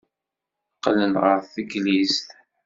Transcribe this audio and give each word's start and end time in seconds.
Qqlen 0.75 1.13
ɣer 1.23 1.37
teklizt. 1.53 2.27